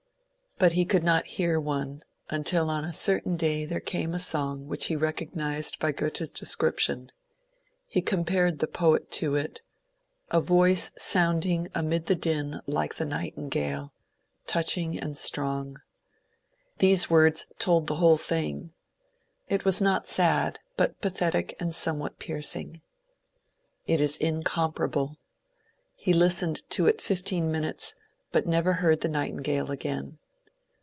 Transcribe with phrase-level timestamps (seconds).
[0.59, 4.67] But he could not hear one until on a certain day there came a song
[4.67, 7.11] which he recog nized by Goethe's description:
[7.87, 9.61] he compared the poet to it
[10.29, 13.91] —^' a voice sounding amid the din like the nightingale—
[14.45, 15.77] touch ing and strong."
[16.77, 18.71] These words told the whole thing.
[19.49, 22.83] It was not sad, but pathetic and somewhat piercing.
[23.87, 25.15] It is incom parable.
[25.95, 27.95] He listened to it fifteen minutes,
[28.31, 30.19] but never heard the nightingale again.